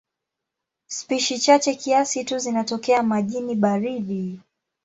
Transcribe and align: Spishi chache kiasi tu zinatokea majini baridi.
Spishi 0.87 1.39
chache 1.39 1.75
kiasi 1.75 2.23
tu 2.25 2.39
zinatokea 2.39 3.03
majini 3.03 3.55
baridi. 3.55 4.39